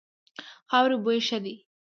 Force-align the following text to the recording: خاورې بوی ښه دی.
خاورې 0.69 0.97
بوی 1.03 1.19
ښه 1.27 1.37
دی. 1.43 1.55